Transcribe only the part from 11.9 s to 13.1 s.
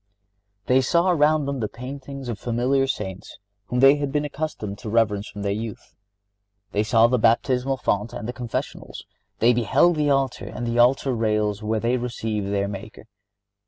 received their Maker.